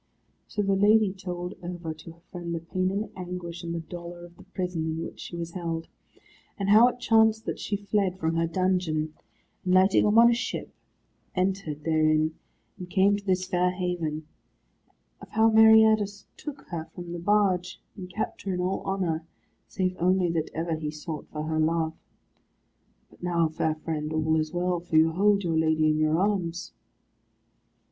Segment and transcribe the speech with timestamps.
[0.47, 3.81] So the lady told over to her friend the pain and the anguish and the
[3.81, 5.89] dolour of the prison in which she was held;
[6.59, 9.13] of how it chanced that she fled from her dungeon,
[9.63, 10.73] and lighting upon a ship,
[11.35, 12.33] entered therein,
[12.79, 14.25] and came to this fair haven;
[15.21, 19.23] of how Meriadus took her from the barge, but kept her in all honour,
[19.67, 21.93] save only that ever he sought for her love;
[23.11, 26.73] "but now, fair friend, all is well, for you hold your lady in your arms."